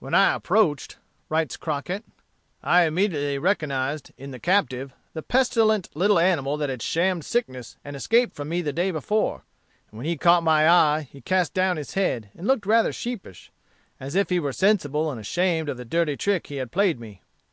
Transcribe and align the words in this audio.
"When 0.00 0.12
I 0.12 0.34
approached," 0.34 0.96
writes 1.28 1.56
Crockett, 1.56 2.02
"I 2.64 2.82
immediately 2.82 3.38
recognized, 3.38 4.10
in 4.18 4.32
the 4.32 4.40
captive, 4.40 4.92
the 5.14 5.22
pestilent 5.22 5.88
little 5.94 6.18
animal 6.18 6.56
that 6.56 6.68
had 6.68 6.82
shammed 6.82 7.24
sickness 7.24 7.76
and 7.84 7.94
escaped 7.94 8.34
from 8.34 8.48
me 8.48 8.60
the 8.60 8.72
day 8.72 8.90
before. 8.90 9.44
And 9.92 9.98
when 9.98 10.06
he 10.06 10.16
caught 10.16 10.42
my 10.42 10.68
eye 10.68 11.02
he 11.12 11.20
cast 11.20 11.54
down 11.54 11.76
his 11.76 11.94
head 11.94 12.28
and 12.34 12.44
looked 12.44 12.66
rather 12.66 12.92
sheepish, 12.92 13.52
as 14.00 14.16
if 14.16 14.30
he 14.30 14.40
were 14.40 14.52
sensible 14.52 15.12
and 15.12 15.20
ashamed 15.20 15.68
of 15.68 15.76
the 15.76 15.84
dirty 15.84 16.16
trick 16.16 16.48
he 16.48 16.56
had 16.56 16.72
played 16.72 16.98
me. 16.98 17.22